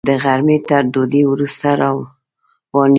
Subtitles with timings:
[0.09, 2.81] د غرمې تر ډوډۍ وروسته روانېږو.